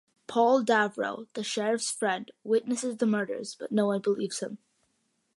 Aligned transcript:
Paul 0.25 0.63
Davrow, 0.65 1.27
the 1.35 1.43
sheriff's 1.43 1.91
friend, 1.91 2.31
witnesses 2.43 2.97
the 2.97 3.05
murders, 3.05 3.53
but 3.53 3.71
no 3.71 3.85
one 3.85 4.01
believes 4.01 4.39
him. 4.39 4.57